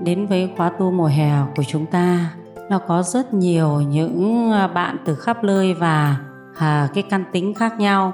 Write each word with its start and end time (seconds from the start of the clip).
đến 0.00 0.26
với 0.26 0.50
khóa 0.56 0.70
tu 0.78 0.90
mùa 0.90 1.06
hè 1.06 1.32
của 1.56 1.62
chúng 1.62 1.86
ta 1.86 2.30
nó 2.70 2.78
có 2.78 3.02
rất 3.02 3.34
nhiều 3.34 3.80
những 3.80 4.50
à, 4.52 4.66
bạn 4.66 4.96
từ 5.04 5.14
khắp 5.14 5.44
nơi 5.44 5.74
và 5.74 6.16
à, 6.58 6.88
cái 6.94 7.02
căn 7.02 7.24
tính 7.32 7.54
khác 7.54 7.78
nhau. 7.78 8.12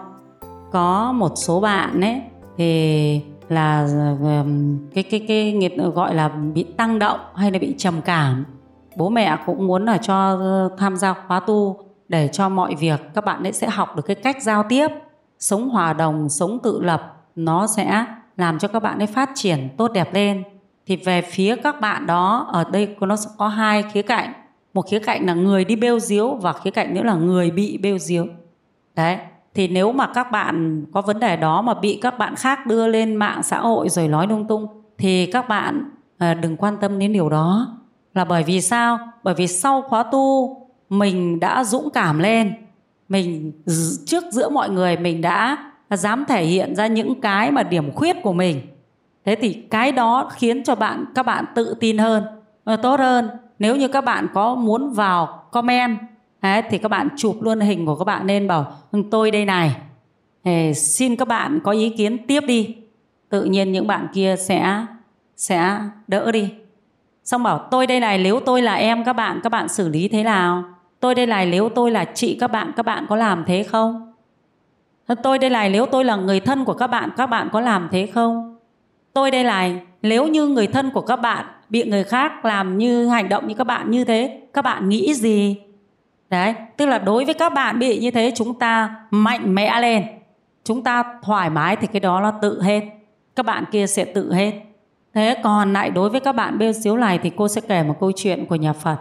Có 0.72 1.12
một 1.12 1.32
số 1.36 1.60
bạn 1.60 2.00
ấy 2.00 2.22
thì 2.56 3.20
là 3.48 3.88
à, 4.24 4.44
cái 4.94 5.04
cái 5.04 5.24
cái 5.28 5.52
nghiệp 5.52 5.74
gọi 5.94 6.14
là 6.14 6.28
bị 6.28 6.64
tăng 6.64 6.98
động 6.98 7.20
hay 7.34 7.50
là 7.50 7.58
bị 7.58 7.74
trầm 7.78 8.00
cảm. 8.04 8.44
Bố 8.96 9.08
mẹ 9.08 9.38
cũng 9.46 9.66
muốn 9.66 9.84
là 9.84 9.98
cho 9.98 10.40
tham 10.78 10.96
gia 10.96 11.14
khóa 11.26 11.40
tu 11.40 11.76
để 12.08 12.28
cho 12.32 12.48
mọi 12.48 12.74
việc 12.74 13.00
các 13.14 13.24
bạn 13.24 13.42
ấy 13.42 13.52
sẽ 13.52 13.68
học 13.68 13.96
được 13.96 14.02
cái 14.06 14.16
cách 14.16 14.42
giao 14.42 14.62
tiếp 14.68 14.88
sống 15.38 15.68
hòa 15.68 15.92
đồng 15.92 16.28
sống 16.28 16.58
tự 16.62 16.82
lập. 16.82 17.12
Nó 17.36 17.66
sẽ 17.66 18.04
làm 18.36 18.58
cho 18.58 18.68
các 18.68 18.82
bạn 18.82 18.98
ấy 18.98 19.06
phát 19.06 19.30
triển 19.34 19.68
tốt 19.78 19.92
đẹp 19.92 20.14
lên 20.14 20.42
thì 20.86 20.96
về 20.96 21.22
phía 21.22 21.56
các 21.56 21.80
bạn 21.80 22.06
đó, 22.06 22.48
ở 22.52 22.64
đây 22.72 22.96
nó 23.00 23.16
có 23.38 23.48
hai 23.48 23.82
khía 23.82 24.02
cạnh. 24.02 24.32
Một 24.74 24.82
khía 24.90 24.98
cạnh 24.98 25.26
là 25.26 25.34
người 25.34 25.64
đi 25.64 25.76
bêu 25.76 25.98
diếu 25.98 26.34
và 26.34 26.52
khía 26.52 26.70
cạnh 26.70 26.94
nữa 26.94 27.02
là 27.02 27.14
người 27.14 27.50
bị 27.50 27.78
bêu 27.78 27.98
diếu 27.98 28.26
đấy, 28.94 29.18
thì 29.54 29.68
nếu 29.68 29.92
mà 29.92 30.06
các 30.14 30.30
bạn 30.30 30.84
có 30.92 31.02
vấn 31.02 31.20
đề 31.20 31.36
đó 31.36 31.62
mà 31.62 31.74
bị 31.74 31.98
các 32.02 32.18
bạn 32.18 32.36
khác 32.36 32.66
đưa 32.66 32.86
lên 32.86 33.14
mạng 33.14 33.42
xã 33.42 33.58
hội 33.58 33.88
rồi 33.88 34.08
nói 34.08 34.26
lung 34.26 34.46
tung, 34.48 34.66
thì 34.98 35.26
các 35.26 35.48
bạn 35.48 35.90
à, 36.18 36.34
đừng 36.34 36.56
quan 36.56 36.76
tâm 36.80 36.98
đến 36.98 37.12
điều 37.12 37.28
đó. 37.28 37.76
Là 38.14 38.24
bởi 38.24 38.42
vì 38.42 38.60
sao? 38.60 38.98
Bởi 39.22 39.34
vì 39.34 39.46
sau 39.46 39.82
khóa 39.82 40.02
tu, 40.02 40.56
mình 40.88 41.40
đã 41.40 41.64
dũng 41.64 41.90
cảm 41.90 42.18
lên. 42.18 42.54
Mình 43.08 43.52
trước 44.06 44.24
giữa 44.32 44.48
mọi 44.48 44.70
người 44.70 44.96
mình 44.96 45.20
đã 45.20 45.58
dám 45.90 46.24
thể 46.28 46.44
hiện 46.44 46.76
ra 46.76 46.86
những 46.86 47.20
cái 47.20 47.50
mà 47.50 47.62
điểm 47.62 47.92
khuyết 47.92 48.16
của 48.22 48.32
mình 48.32 48.60
thế 49.26 49.34
thì 49.34 49.52
cái 49.70 49.92
đó 49.92 50.30
khiến 50.32 50.64
cho 50.64 50.74
bạn 50.74 51.04
các 51.14 51.26
bạn 51.26 51.44
tự 51.54 51.74
tin 51.80 51.98
hơn 51.98 52.24
ờ, 52.64 52.76
tốt 52.76 53.00
hơn. 53.00 53.28
Nếu 53.58 53.76
như 53.76 53.88
các 53.88 54.04
bạn 54.04 54.26
có 54.34 54.54
muốn 54.54 54.92
vào 54.92 55.42
comment 55.52 55.98
đấy, 56.42 56.62
thì 56.70 56.78
các 56.78 56.88
bạn 56.88 57.08
chụp 57.16 57.36
luôn 57.40 57.60
hình 57.60 57.86
của 57.86 57.96
các 57.96 58.04
bạn 58.04 58.26
lên 58.26 58.48
bảo 58.48 58.72
ừ, 58.92 59.02
tôi 59.10 59.30
đây 59.30 59.44
này. 59.44 59.76
Ê, 60.42 60.72
xin 60.74 61.16
các 61.16 61.28
bạn 61.28 61.60
có 61.64 61.72
ý 61.72 61.90
kiến 61.90 62.26
tiếp 62.26 62.40
đi. 62.46 62.76
Tự 63.28 63.44
nhiên 63.44 63.72
những 63.72 63.86
bạn 63.86 64.06
kia 64.12 64.34
sẽ 64.38 64.86
sẽ 65.36 65.78
đỡ 66.08 66.32
đi. 66.32 66.52
Xong 67.24 67.42
bảo 67.42 67.58
tôi 67.70 67.86
đây 67.86 68.00
này 68.00 68.18
nếu 68.18 68.40
tôi 68.40 68.62
là 68.62 68.74
em 68.74 69.04
các 69.04 69.12
bạn 69.12 69.40
các 69.42 69.52
bạn 69.52 69.68
xử 69.68 69.88
lý 69.88 70.08
thế 70.08 70.22
nào? 70.22 70.64
Tôi 71.00 71.14
đây 71.14 71.26
này 71.26 71.46
nếu 71.46 71.68
tôi 71.68 71.90
là 71.90 72.04
chị 72.04 72.36
các 72.40 72.48
bạn 72.48 72.72
các 72.76 72.82
bạn 72.82 73.06
có 73.08 73.16
làm 73.16 73.44
thế 73.46 73.62
không? 73.62 74.12
Tôi 75.22 75.38
đây 75.38 75.50
này 75.50 75.70
nếu 75.70 75.86
tôi 75.86 76.04
là 76.04 76.16
người 76.16 76.40
thân 76.40 76.64
của 76.64 76.74
các 76.74 76.86
bạn 76.86 77.10
các 77.16 77.26
bạn 77.26 77.48
có 77.52 77.60
làm 77.60 77.88
thế 77.92 78.06
không? 78.06 78.55
Tôi 79.16 79.30
đây 79.30 79.44
này, 79.44 79.80
nếu 80.02 80.26
như 80.26 80.46
người 80.46 80.66
thân 80.66 80.90
của 80.90 81.00
các 81.00 81.16
bạn 81.16 81.46
bị 81.68 81.84
người 81.84 82.04
khác 82.04 82.44
làm 82.44 82.78
như, 82.78 83.08
hành 83.08 83.28
động 83.28 83.48
như 83.48 83.54
các 83.54 83.64
bạn 83.64 83.90
như 83.90 84.04
thế, 84.04 84.40
các 84.52 84.62
bạn 84.62 84.88
nghĩ 84.88 85.14
gì? 85.14 85.56
Đấy, 86.30 86.54
tức 86.76 86.86
là 86.86 86.98
đối 86.98 87.24
với 87.24 87.34
các 87.34 87.52
bạn 87.52 87.78
bị 87.78 87.98
như 87.98 88.10
thế, 88.10 88.32
chúng 88.34 88.58
ta 88.58 88.94
mạnh 89.10 89.54
mẽ 89.54 89.80
lên. 89.80 90.04
Chúng 90.64 90.84
ta 90.84 91.04
thoải 91.22 91.50
mái 91.50 91.76
thì 91.76 91.86
cái 91.86 92.00
đó 92.00 92.20
là 92.20 92.32
tự 92.42 92.62
hết. 92.62 92.80
Các 93.36 93.46
bạn 93.46 93.64
kia 93.72 93.86
sẽ 93.86 94.04
tự 94.04 94.32
hết. 94.32 94.52
Thế 95.14 95.36
còn 95.42 95.72
lại 95.72 95.90
đối 95.90 96.10
với 96.10 96.20
các 96.20 96.32
bạn 96.32 96.58
bên 96.58 96.82
xíu 96.82 96.96
này 96.96 97.18
thì 97.22 97.30
cô 97.36 97.48
sẽ 97.48 97.60
kể 97.68 97.82
một 97.82 97.94
câu 98.00 98.12
chuyện 98.16 98.46
của 98.46 98.56
nhà 98.56 98.72
phật 98.72 98.96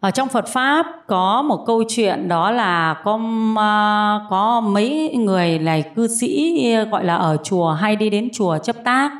ở 0.00 0.10
trong 0.10 0.28
Phật 0.28 0.48
pháp 0.48 0.86
có 1.06 1.42
một 1.42 1.64
câu 1.66 1.82
chuyện 1.88 2.28
đó 2.28 2.50
là 2.50 2.94
có 3.04 3.20
à, 3.56 4.20
có 4.30 4.60
mấy 4.60 5.14
người 5.14 5.58
này 5.58 5.84
cư 5.96 6.06
sĩ, 6.06 6.74
gọi 6.90 7.04
là 7.04 7.16
ở 7.16 7.36
chùa 7.44 7.70
hay 7.70 7.96
đi 7.96 8.10
đến 8.10 8.28
chùa 8.32 8.58
chấp 8.58 8.76
tác. 8.84 9.12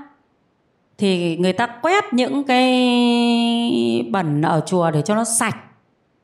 Thì 0.98 1.36
người 1.36 1.52
ta 1.52 1.66
quét 1.66 2.04
những 2.12 2.44
cái 2.44 4.08
bẩn 4.10 4.42
ở 4.42 4.60
chùa 4.66 4.90
để 4.90 5.02
cho 5.02 5.14
nó 5.14 5.24
sạch, 5.24 5.56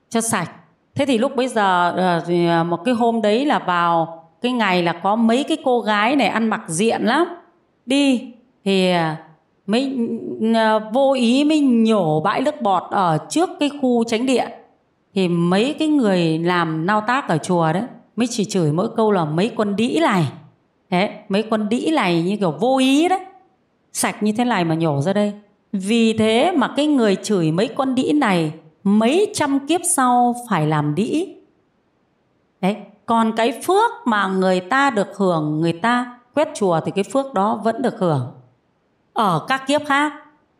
cho 0.08 0.20
sạch. 0.20 0.50
Thế 0.94 1.06
thì 1.06 1.18
lúc 1.18 1.36
bây 1.36 1.48
giờ 1.48 1.90
ờ, 1.90 2.22
à, 2.48 2.62
một 2.64 2.84
cái 2.84 2.94
hôm 2.94 3.22
đấy 3.22 3.46
là 3.46 3.58
vào 3.58 4.24
cái 4.42 4.52
ngày 4.52 4.82
là 4.82 4.92
có 4.92 5.16
mấy 5.16 5.44
cái 5.44 5.56
cô 5.64 5.80
gái 5.80 6.16
này 6.16 6.28
ăn 6.28 6.48
mặc 6.48 6.62
diện 6.66 7.02
lắm. 7.02 7.26
Đi 7.86 8.32
thì 8.64 8.90
à, 8.90 9.16
mới 9.66 9.96
vô 10.92 11.12
ý 11.12 11.44
mới 11.44 11.60
nhổ 11.60 12.20
bãi 12.20 12.40
nước 12.40 12.62
bọt 12.62 12.82
ở 12.90 13.18
trước 13.30 13.50
cái 13.60 13.70
khu 13.82 14.04
tránh 14.04 14.26
điện 14.26 14.48
thì 15.14 15.28
mấy 15.28 15.74
cái 15.78 15.88
người 15.88 16.38
làm 16.38 16.86
nao 16.86 17.00
tác 17.06 17.28
ở 17.28 17.38
chùa 17.38 17.72
đấy, 17.72 17.82
mới 18.16 18.26
chỉ 18.30 18.44
chửi 18.44 18.72
mỗi 18.72 18.88
câu 18.96 19.12
là 19.12 19.24
mấy 19.24 19.50
con 19.56 19.76
đĩ 19.76 19.98
này. 20.00 20.24
Đấy, 20.90 21.10
mấy 21.28 21.42
con 21.42 21.68
đĩ 21.68 21.90
này 21.90 22.22
như 22.22 22.36
kiểu 22.36 22.54
vô 22.60 22.78
ý 22.78 23.08
đấy. 23.08 23.20
Sạch 23.92 24.22
như 24.22 24.32
thế 24.32 24.44
này 24.44 24.64
mà 24.64 24.74
nhổ 24.74 25.00
ra 25.00 25.12
đây. 25.12 25.32
Vì 25.72 26.12
thế 26.12 26.52
mà 26.56 26.68
cái 26.76 26.86
người 26.86 27.16
chửi 27.16 27.52
mấy 27.52 27.68
con 27.68 27.94
đĩ 27.94 28.12
này, 28.12 28.52
mấy 28.84 29.32
trăm 29.34 29.66
kiếp 29.66 29.80
sau 29.84 30.34
phải 30.50 30.66
làm 30.66 30.94
đĩ. 30.94 31.28
Đấy, 32.60 32.76
còn 33.06 33.32
cái 33.36 33.60
phước 33.66 33.90
mà 34.04 34.26
người 34.26 34.60
ta 34.60 34.90
được 34.90 35.16
hưởng, 35.16 35.60
người 35.60 35.72
ta 35.72 36.18
quét 36.34 36.48
chùa 36.54 36.80
thì 36.80 36.92
cái 36.94 37.04
phước 37.04 37.34
đó 37.34 37.60
vẫn 37.64 37.82
được 37.82 37.98
hưởng 37.98 38.32
ở 39.14 39.44
các 39.48 39.66
kiếp 39.66 39.80
khác 39.86 40.12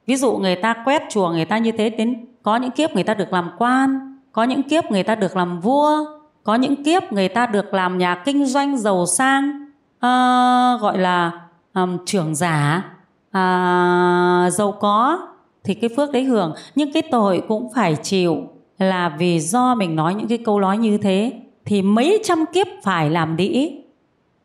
ví 0.07 0.17
dụ 0.17 0.37
người 0.37 0.57
ta 0.57 0.75
quét 0.85 1.03
chùa 1.11 1.29
người 1.29 1.45
ta 1.45 1.59
như 1.59 1.73
thế 1.73 1.91
đến 1.91 2.27
có 2.43 2.57
những 2.57 2.71
kiếp 2.71 2.95
người 2.95 3.05
ta 3.05 3.15
được 3.15 3.33
làm 3.33 3.51
quan 3.59 4.17
có 4.33 4.45
những 4.45 4.63
kiếp 4.63 4.91
người 4.91 5.03
ta 5.03 5.15
được 5.15 5.37
làm 5.37 5.61
vua 5.61 6.05
có 6.45 6.55
những 6.55 6.85
kiếp 6.85 7.13
người 7.13 7.29
ta 7.29 7.47
được 7.47 7.75
làm 7.75 7.99
nhà 7.99 8.15
kinh 8.15 8.47
doanh 8.47 8.79
giàu 8.79 9.07
sang 9.07 9.67
uh, 9.97 10.81
gọi 10.81 10.99
là 10.99 11.41
um, 11.75 11.99
trưởng 12.07 12.35
giả 12.35 12.83
uh, 13.29 14.53
giàu 14.53 14.73
có 14.81 15.29
thì 15.65 15.75
cái 15.75 15.91
phước 15.97 16.13
đấy 16.13 16.25
hưởng. 16.25 16.55
Nhưng 16.75 16.93
cái 16.93 17.03
tội 17.11 17.43
cũng 17.49 17.69
phải 17.75 17.97
chịu 18.03 18.37
là 18.79 19.17
vì 19.19 19.41
do 19.41 19.75
mình 19.75 19.97
nói 19.97 20.15
những 20.15 20.29
cái 20.29 20.39
câu 20.39 20.61
nói 20.61 20.79
như 20.79 20.99
thế 20.99 21.33
thì 21.65 21.83
mấy 21.83 22.23
trăm 22.25 22.45
kiếp 22.53 22.67
phải 22.83 23.11
làm 23.11 23.37
đĩ 23.37 23.79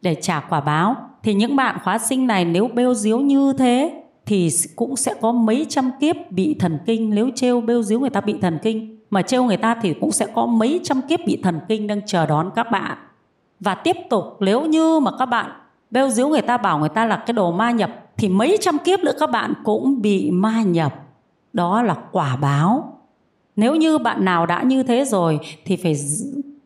để 0.02 0.16
trả 0.16 0.40
quả 0.40 0.62
báo. 0.62 0.96
Thì 1.24 1.34
những 1.34 1.56
bạn 1.56 1.78
khóa 1.84 1.97
sinh 1.97 2.28
này 2.28 2.46
nếu 2.46 2.68
bêu 2.74 2.94
diếu 2.94 3.20
như 3.20 3.53
thế 3.58 3.99
thì 4.29 4.50
cũng 4.75 4.95
sẽ 4.95 5.13
có 5.22 5.31
mấy 5.31 5.66
trăm 5.69 5.91
kiếp 6.00 6.16
bị 6.31 6.56
thần 6.59 6.78
kinh. 6.85 7.09
Nếu 7.16 7.29
trêu 7.35 7.62
bêu 7.62 7.84
díu 7.84 8.00
người 8.00 8.09
ta 8.09 8.22
bị 8.22 8.35
thần 8.41 8.59
kinh, 8.63 9.00
mà 9.09 9.22
trêu 9.22 9.44
người 9.44 9.57
ta 9.57 9.75
thì 9.81 9.94
cũng 9.94 10.12
sẽ 10.12 10.28
có 10.35 10.45
mấy 10.45 10.79
trăm 10.84 11.01
kiếp 11.01 11.19
bị 11.25 11.40
thần 11.44 11.59
kinh 11.67 11.88
đang 11.88 12.01
chờ 12.06 12.25
đón 12.25 12.50
các 12.56 12.72
bạn. 12.72 12.97
Và 13.59 13.75
tiếp 13.75 13.95
tục, 14.09 14.23
nếu 14.40 14.66
như 14.66 15.00
mà 15.00 15.12
các 15.19 15.25
bạn 15.25 15.51
bêu 15.91 16.09
díu 16.09 16.28
người 16.28 16.41
ta 16.41 16.57
bảo 16.57 16.79
người 16.79 16.90
ta 16.90 17.06
là 17.06 17.23
cái 17.25 17.34
đồ 17.34 17.51
ma 17.51 17.72
nhập, 17.72 17.90
thì 18.17 18.29
mấy 18.29 18.57
trăm 18.62 18.78
kiếp 18.78 19.00
nữa 19.00 19.13
các 19.19 19.31
bạn 19.31 19.53
cũng 19.63 20.01
bị 20.01 20.31
ma 20.31 20.61
nhập. 20.61 20.94
Đó 21.53 21.81
là 21.81 21.96
quả 22.11 22.35
báo. 22.35 23.00
Nếu 23.56 23.75
như 23.75 23.97
bạn 23.97 24.25
nào 24.25 24.46
đã 24.46 24.63
như 24.63 24.84
thế 24.84 25.06
rồi, 25.06 25.40
thì 25.66 25.75
phải 25.75 25.96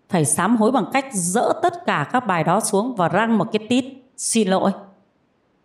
phải 0.09 0.25
sám 0.25 0.57
hối 0.57 0.71
bằng 0.71 0.85
cách 0.93 1.05
dỡ 1.11 1.53
tất 1.63 1.85
cả 1.85 2.09
các 2.13 2.27
bài 2.27 2.43
đó 2.43 2.59
xuống 2.59 2.95
và 2.95 3.09
răng 3.09 3.37
một 3.37 3.47
cái 3.51 3.67
tít. 3.69 3.85
Xin 4.17 4.47
lỗi 4.47 4.71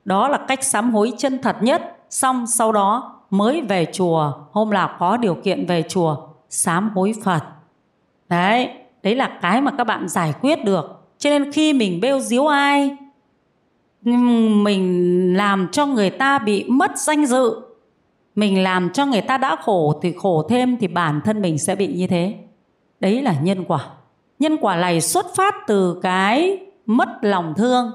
đó 0.09 0.29
là 0.29 0.39
cách 0.49 0.65
sám 0.65 0.91
hối 0.91 1.13
chân 1.19 1.39
thật 1.43 1.57
nhất. 1.61 1.97
Xong 2.11 2.47
sau 2.47 2.73
đó 2.73 3.21
mới 3.31 3.61
về 3.61 3.87
chùa. 3.93 4.33
Hôm 4.53 4.71
nào 4.71 4.97
có 4.99 5.17
điều 5.17 5.35
kiện 5.35 5.67
về 5.67 5.83
chùa, 5.89 6.17
sám 6.49 6.91
hối 6.95 7.15
phật. 7.25 7.43
Đấy 8.29 8.69
đấy 9.03 9.15
là 9.15 9.39
cái 9.43 9.61
mà 9.61 9.71
các 9.79 9.85
bạn 9.85 10.09
giải 10.09 10.35
quyết 10.41 10.65
được. 10.65 11.05
Cho 11.19 11.31
nên 11.31 11.53
khi 11.53 11.73
mình 11.73 12.01
bêu 12.01 12.21
diếu 12.21 12.47
ai, 12.47 12.97
mình 14.63 15.37
làm 15.37 15.69
cho 15.73 15.87
người 15.87 16.11
ta 16.11 16.39
bị 16.39 16.65
mất 16.69 16.99
danh 16.99 17.27
dự, 17.27 17.61
mình 18.35 18.63
làm 18.63 18.91
cho 18.93 19.07
người 19.07 19.21
ta 19.21 19.39
đã 19.39 19.57
khổ 19.57 20.01
thì 20.03 20.15
khổ 20.19 20.47
thêm 20.49 20.77
thì 20.77 20.87
bản 20.87 21.21
thân 21.25 21.43
mình 21.43 21.59
sẽ 21.59 21.75
bị 21.77 21.87
như 21.87 22.07
thế. 22.07 22.34
Đấy 23.01 23.22
là 23.22 23.34
nhân 23.43 23.65
quả. 23.65 23.84
Nhân 24.39 24.57
quả 24.61 24.77
này 24.77 25.01
xuất 25.01 25.27
phát 25.37 25.54
từ 25.66 26.01
cái 26.03 26.59
mất 26.87 27.09
lòng 27.22 27.54
thương 27.57 27.93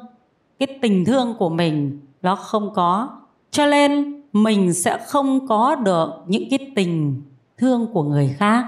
cái 0.60 0.68
tình 0.82 1.06
thương 1.06 1.36
của 1.40 1.50
mình 1.50 2.00
nó 2.22 2.36
không 2.36 2.74
có. 2.74 3.10
Cho 3.52 3.66
nên 3.66 4.22
mình 4.34 4.74
sẽ 4.74 4.98
không 5.08 5.48
có 5.48 5.76
được 5.76 6.10
những 6.28 6.44
cái 6.50 6.60
tình 6.76 7.22
thương 7.58 7.88
của 7.94 8.04
người 8.04 8.36
khác. 8.40 8.66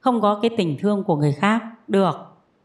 Không 0.00 0.20
có 0.20 0.38
cái 0.42 0.50
tình 0.56 0.76
thương 0.80 1.04
của 1.04 1.16
người 1.16 1.32
khác 1.32 1.62
được. 1.88 2.16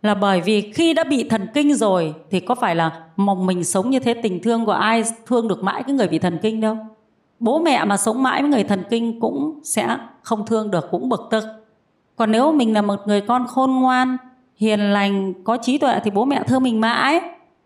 Là 0.01 0.15
bởi 0.15 0.42
vì 0.42 0.71
khi 0.71 0.94
đã 0.94 1.03
bị 1.03 1.30
thần 1.30 1.47
kinh 1.53 1.74
rồi 1.74 2.13
thì 2.31 2.39
có 2.39 2.56
phải 2.56 2.75
là 2.75 3.03
mong 3.15 3.45
mình 3.45 3.63
sống 3.63 3.89
như 3.89 4.00
thế, 4.00 4.13
tình 4.13 4.44
thương 4.44 4.65
của 4.65 4.71
ai 4.71 5.03
thương 5.25 5.48
được 5.48 5.63
mãi 5.63 5.83
cái 5.83 5.95
người 5.95 6.07
bị 6.07 6.19
thần 6.19 6.39
kinh 6.41 6.62
đâu? 6.62 6.77
Bố 7.39 7.59
mẹ 7.59 7.86
mà 7.86 7.98
sống 7.98 8.24
mãi 8.24 8.41
với 8.41 8.51
người 8.51 8.63
thần 8.63 8.83
kinh 8.89 9.19
cũng 9.19 9.59
sẽ 9.63 9.98
không 10.21 10.45
thương 10.45 10.71
được, 10.71 10.88
cũng 10.91 11.09
bực 11.09 11.27
tức. 11.31 11.44
Còn 12.15 12.31
nếu 12.31 12.51
mình 12.51 12.74
là 12.74 12.81
một 12.81 13.00
người 13.06 13.21
con 13.21 13.48
khôn 13.48 13.71
ngoan, 13.71 14.18
hiền 14.56 14.80
lành, 14.80 15.33
có 15.44 15.57
trí 15.57 15.77
tuệ 15.77 16.00
thì 16.03 16.12
bố 16.12 16.25
mẹ 16.25 16.44
thương 16.48 16.63
mình 16.63 16.81
mãi 16.81 17.21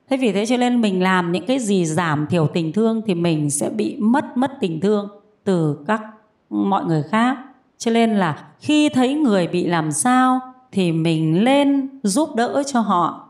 thế 0.09 0.17
vì 0.17 0.31
thế 0.31 0.45
cho 0.45 0.57
nên 0.57 0.81
mình 0.81 1.03
làm 1.03 1.31
những 1.31 1.45
cái 1.45 1.59
gì 1.59 1.85
giảm 1.85 2.27
thiểu 2.29 2.47
tình 2.47 2.73
thương 2.73 3.01
thì 3.05 3.15
mình 3.15 3.49
sẽ 3.49 3.69
bị 3.69 3.95
mất 3.99 4.37
mất 4.37 4.51
tình 4.61 4.79
thương 4.79 5.07
từ 5.43 5.77
các 5.87 6.01
mọi 6.49 6.85
người 6.85 7.03
khác. 7.03 7.37
Cho 7.77 7.91
nên 7.91 8.15
là 8.15 8.47
khi 8.59 8.89
thấy 8.89 9.13
người 9.13 9.47
bị 9.47 9.67
làm 9.67 9.91
sao 9.91 10.39
thì 10.71 10.91
mình 10.91 11.43
lên 11.43 11.89
giúp 12.03 12.35
đỡ 12.35 12.63
cho 12.67 12.79
họ. 12.79 13.29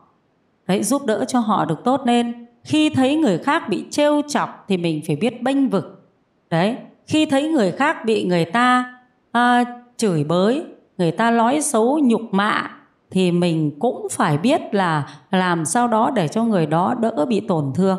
Đấy 0.66 0.82
giúp 0.82 1.06
đỡ 1.06 1.24
cho 1.28 1.40
họ 1.40 1.64
được 1.64 1.84
tốt 1.84 2.00
lên. 2.04 2.46
Khi 2.64 2.90
thấy 2.90 3.16
người 3.16 3.38
khác 3.38 3.62
bị 3.68 3.84
trêu 3.90 4.22
chọc 4.28 4.64
thì 4.68 4.76
mình 4.76 5.00
phải 5.06 5.16
biết 5.16 5.42
bênh 5.42 5.68
vực. 5.68 6.10
Đấy 6.50 6.76
khi 7.06 7.26
thấy 7.26 7.48
người 7.48 7.72
khác 7.72 7.96
bị 8.04 8.24
người 8.24 8.44
ta 8.44 8.94
à, 9.32 9.64
chửi 9.96 10.24
bới 10.24 10.64
người 10.98 11.10
ta 11.10 11.30
nói 11.30 11.60
xấu 11.60 11.98
nhục 12.02 12.20
mạ 12.30 12.70
thì 13.10 13.32
mình 13.32 13.78
cũng 13.78 14.06
phải 14.10 14.38
biết 14.38 14.74
là 14.74 15.08
làm 15.30 15.64
sao 15.64 15.88
đó 15.88 16.10
để 16.14 16.28
cho 16.28 16.44
người 16.44 16.66
đó 16.66 16.94
đỡ 17.00 17.26
bị 17.28 17.40
tổn 17.40 17.72
thương. 17.74 17.98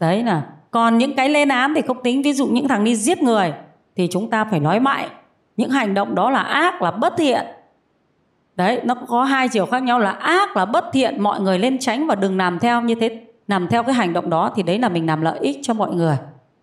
Đấy 0.00 0.22
là, 0.22 0.42
còn 0.70 0.98
những 0.98 1.16
cái 1.16 1.28
lên 1.28 1.48
án 1.48 1.72
thì 1.74 1.80
không 1.86 2.02
tính. 2.02 2.22
Ví 2.22 2.32
dụ 2.32 2.46
những 2.46 2.68
thằng 2.68 2.84
đi 2.84 2.96
giết 2.96 3.22
người 3.22 3.52
thì 3.96 4.08
chúng 4.10 4.30
ta 4.30 4.44
phải 4.44 4.60
nói 4.60 4.80
mạnh 4.80 5.08
những 5.56 5.70
hành 5.70 5.94
động 5.94 6.14
đó 6.14 6.30
là 6.30 6.40
ác, 6.40 6.82
là 6.82 6.90
bất 6.90 7.14
thiện. 7.16 7.46
Đấy, 8.56 8.80
nó 8.84 8.94
có 8.94 9.24
hai 9.24 9.48
chiều 9.48 9.66
khác 9.66 9.82
nhau 9.82 9.98
là 9.98 10.10
ác 10.10 10.56
là 10.56 10.64
bất 10.64 10.84
thiện, 10.92 11.22
mọi 11.22 11.40
người 11.40 11.58
lên 11.58 11.78
tránh 11.78 12.06
và 12.06 12.14
đừng 12.14 12.36
làm 12.36 12.58
theo 12.58 12.82
như 12.82 12.94
thế, 12.94 13.20
làm 13.48 13.68
theo 13.68 13.82
cái 13.82 13.94
hành 13.94 14.12
động 14.12 14.30
đó 14.30 14.52
thì 14.54 14.62
đấy 14.62 14.78
là 14.78 14.88
mình 14.88 15.06
làm 15.06 15.20
lợi 15.20 15.38
ích 15.38 15.58
cho 15.62 15.74
mọi 15.74 15.94
người. 15.94 16.16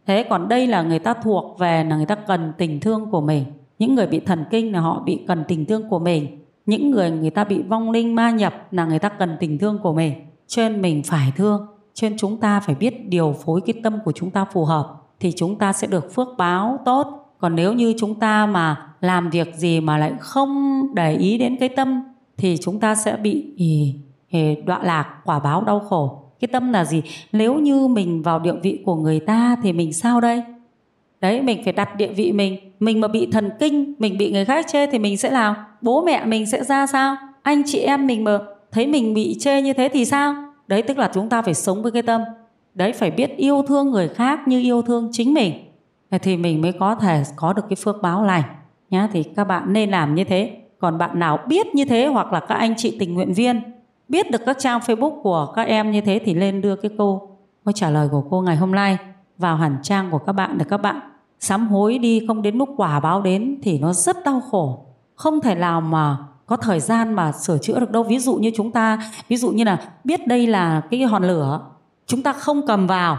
Thế 0.08 0.24
còn 0.24 0.48
đây 0.48 0.68
là 0.68 0.82
người 0.82 1.00
ta 1.00 1.14
thuộc 1.14 1.60
về 1.60 1.84
là 1.84 1.96
người 1.96 2.06
ta 2.06 2.16
cần 2.16 2.54
tình 2.58 2.80
thương 2.80 3.12
của 3.12 3.22
mình. 3.22 3.46
Những 3.80 3.96
người 3.96 4.08
bị 4.08 4.20
thần 4.20 4.46
kinh 4.50 4.74
là 4.74 4.80
họ 4.80 5.02
bị 5.06 5.20
cần 5.28 5.44
tình 5.48 5.66
thương 5.66 5.90
của 5.90 6.00
mình 6.00 6.39
những 6.70 6.92
người 6.92 7.12
người 7.12 7.30
ta 7.30 7.44
bị 7.44 7.62
vong 7.62 7.92
linh, 7.92 8.16
ma 8.16 8.30
nhập 8.30 8.68
là 8.72 8.86
người 8.86 9.00
ta 9.00 9.10
cần 9.10 9.38
tình 9.40 9.58
thương 9.58 9.80
của 9.84 9.94
mình. 9.94 10.14
Cho 10.48 10.70
nên 10.70 10.82
mình 10.82 11.04
phải 11.04 11.32
thương 11.36 11.68
cho 11.94 12.10
nên 12.10 12.18
chúng 12.18 12.38
ta 12.38 12.60
phải 12.60 12.76
biết 12.76 13.10
điều 13.10 13.36
phối 13.46 13.62
cái 13.62 13.74
tâm 13.84 14.00
của 14.06 14.12
chúng 14.12 14.32
ta 14.32 14.46
phù 14.46 14.66
hợp, 14.66 14.96
thì 15.20 15.32
chúng 15.32 15.56
ta 15.56 15.74
sẽ 15.74 15.88
được 15.88 16.14
phước 16.14 16.28
báo 16.38 16.80
tốt. 16.86 17.36
Còn 17.38 17.56
nếu 17.56 17.74
như 17.74 17.94
chúng 17.98 18.20
ta 18.20 18.46
mà 18.46 18.94
làm 19.02 19.30
việc 19.30 19.56
gì 19.56 19.80
mà 19.80 19.98
lại 19.98 20.14
không 20.20 20.82
để 20.96 21.16
ý 21.16 21.38
đến 21.38 21.58
cái 21.60 21.70
tâm, 21.70 22.04
thì 22.38 22.58
chúng 22.58 22.80
ta 22.80 22.96
sẽ 22.96 23.18
bị 23.18 23.54
đọa 24.66 24.84
lạc, 24.84 25.22
quả 25.26 25.40
báo 25.40 25.64
đau 25.64 25.80
khổ. 25.80 26.24
Cái 26.40 26.48
tâm 26.48 26.72
là 26.72 26.86
gì? 26.86 27.02
Nếu 27.32 27.60
như 27.60 27.88
mình 27.88 28.22
vào 28.22 28.40
địa 28.40 28.56
vị 28.64 28.82
của 28.86 28.96
người 28.96 29.20
ta 29.20 29.56
thì 29.64 29.74
mình 29.74 29.94
sao 29.94 30.22
đây? 30.22 30.44
Đấy, 31.22 31.42
mình 31.42 31.62
phải 31.64 31.74
đặt 31.74 31.96
địa 31.98 32.14
vị 32.14 32.32
mình 32.32 32.60
mình 32.80 33.02
mà 33.02 33.08
bị 33.08 33.32
thần 33.32 33.50
kinh, 33.60 33.94
mình 34.00 34.18
bị 34.18 34.32
người 34.32 34.46
khác 34.46 34.66
chê 34.68 34.88
thì 34.88 35.00
mình 35.00 35.18
sẽ 35.18 35.32
làm. 35.32 35.56
Bố 35.82 36.02
mẹ 36.06 36.26
mình 36.26 36.46
sẽ 36.46 36.64
ra 36.64 36.88
sao? 36.88 37.16
Anh 37.42 37.64
chị 37.66 37.80
em 37.80 38.08
mình 38.08 38.24
mà 38.24 38.40
thấy 38.72 38.88
mình 38.88 39.14
bị 39.14 39.38
chê 39.40 39.62
như 39.62 39.74
thế 39.74 39.90
thì 39.94 40.06
sao? 40.06 40.36
Đấy, 40.68 40.82
tức 40.82 40.98
là 40.98 41.10
chúng 41.14 41.30
ta 41.30 41.42
phải 41.42 41.54
sống 41.54 41.84
với 41.84 41.92
cái 41.92 42.02
tâm. 42.02 42.22
Đấy, 42.74 42.94
phải 42.94 43.12
biết 43.12 43.38
yêu 43.38 43.64
thương 43.68 43.92
người 43.92 44.08
khác 44.08 44.48
như 44.48 44.60
yêu 44.60 44.82
thương 44.82 45.10
chính 45.12 45.34
mình. 45.34 45.54
Thì 46.22 46.38
mình 46.38 46.62
mới 46.62 46.72
có 46.72 46.96
thể 46.96 47.24
có 47.36 47.54
được 47.54 47.66
cái 47.70 47.76
phước 47.76 48.02
báo 48.02 48.24
lành, 48.24 48.44
nhá. 48.90 49.10
Thì 49.14 49.24
các 49.24 49.44
bạn 49.44 49.74
nên 49.74 49.92
làm 49.92 50.16
như 50.16 50.24
thế. 50.24 50.58
Còn 50.80 50.98
bạn 50.98 51.20
nào 51.20 51.40
biết 51.48 51.76
như 51.76 51.86
thế 51.86 52.06
hoặc 52.06 52.34
là 52.34 52.40
các 52.40 52.56
anh 52.56 52.74
chị 52.78 52.98
tình 53.00 53.14
nguyện 53.14 53.34
viên 53.34 53.62
biết 54.10 54.32
được 54.32 54.42
các 54.46 54.60
trang 54.60 54.80
Facebook 54.80 55.22
của 55.22 55.52
các 55.56 55.68
em 55.68 55.92
như 55.92 56.02
thế 56.02 56.20
thì 56.26 56.34
lên 56.34 56.62
đưa 56.62 56.76
cái 56.76 56.92
câu 56.98 57.38
câu 57.66 57.72
trả 57.72 57.90
lời 57.90 58.08
của 58.12 58.24
cô 58.30 58.42
ngày 58.42 58.56
hôm 58.56 58.72
nay 58.72 58.98
vào 59.38 59.56
hẳn 59.56 59.78
trang 59.84 60.12
của 60.12 60.18
các 60.18 60.34
bạn 60.34 60.58
để 60.58 60.66
các 60.70 60.78
bạn 60.78 61.00
sám 61.40 61.68
hối 61.68 61.98
đi 61.98 62.22
không 62.28 62.42
đến 62.42 62.58
lúc 62.58 62.70
quả 62.78 63.00
báo 63.00 63.22
đến 63.22 63.60
thì 63.64 63.80
nó 63.80 63.94
rất 63.94 64.18
đau 64.26 64.42
khổ. 64.52 64.86
Không 65.16 65.42
thể 65.42 65.56
nào 65.56 65.82
mà 65.82 66.18
có 66.46 66.58
thời 66.58 66.80
gian 66.80 67.14
mà 67.14 67.32
sửa 67.32 67.58
chữa 67.58 67.80
được 67.80 67.92
đâu. 67.92 68.04
Ví 68.04 68.20
dụ 68.20 68.36
như 68.36 68.52
chúng 68.56 68.72
ta, 68.72 69.00
ví 69.28 69.38
dụ 69.38 69.52
như 69.52 69.64
là 69.64 69.80
biết 70.04 70.28
đây 70.28 70.48
là 70.48 70.82
cái 70.92 71.04
hòn 71.04 71.24
lửa, 71.24 71.60
chúng 72.08 72.24
ta 72.24 72.34
không 72.34 72.68
cầm 72.68 72.88
vào, 72.88 73.18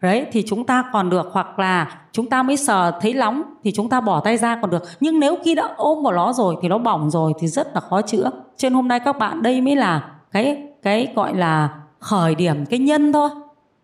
đấy, 0.00 0.26
thì 0.32 0.42
chúng 0.46 0.66
ta 0.66 0.84
còn 0.92 1.10
được. 1.10 1.28
Hoặc 1.32 1.58
là 1.58 1.98
chúng 2.12 2.30
ta 2.30 2.42
mới 2.42 2.56
sờ 2.56 2.90
thấy 3.00 3.14
nóng 3.14 3.42
thì 3.64 3.72
chúng 3.72 3.88
ta 3.88 4.00
bỏ 4.00 4.20
tay 4.20 4.36
ra 4.36 4.58
còn 4.62 4.70
được. 4.70 4.82
Nhưng 5.00 5.20
nếu 5.20 5.36
khi 5.44 5.54
đã 5.54 5.74
ôm 5.76 6.02
vào 6.02 6.12
nó 6.12 6.32
rồi 6.32 6.56
thì 6.62 6.68
nó 6.68 6.78
bỏng 6.78 7.10
rồi 7.10 7.32
thì 7.40 7.48
rất 7.48 7.74
là 7.74 7.80
khó 7.80 8.02
chữa. 8.02 8.30
Trên 8.56 8.74
hôm 8.74 8.88
nay 8.88 9.00
các 9.00 9.18
bạn, 9.18 9.42
đây 9.42 9.60
mới 9.60 9.76
là 9.76 10.10
cái 10.32 10.62
cái 10.82 11.12
gọi 11.16 11.36
là 11.36 11.68
khởi 11.98 12.34
điểm, 12.34 12.66
cái 12.66 12.78
nhân 12.78 13.12
thôi. 13.12 13.30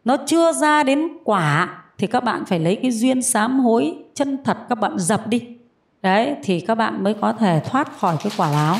Nó 0.05 0.17
chưa 0.27 0.53
ra 0.53 0.83
đến 0.83 1.09
quả 1.25 1.82
thì 2.03 2.09
các 2.09 2.25
bạn 2.25 2.45
phải 2.45 2.59
lấy 2.59 2.79
cái 2.83 2.91
duyên 2.91 3.23
sám 3.23 3.61
hối 3.61 3.95
chân 4.15 4.39
thật 4.45 4.59
các 4.69 4.79
bạn 4.79 4.99
dập 4.99 5.27
đi. 5.27 5.43
Đấy, 6.03 6.37
thì 6.43 6.61
các 6.61 6.75
bạn 6.75 7.05
mới 7.05 7.15
có 7.21 7.33
thể 7.33 7.61
thoát 7.65 7.99
khỏi 7.99 8.17
cái 8.23 8.33
quả 8.37 8.53
báo. 8.53 8.77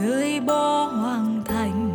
Rơi 0.00 0.40
bỏ 0.40 0.84
hoàng 0.84 1.42
thành. 1.44 1.93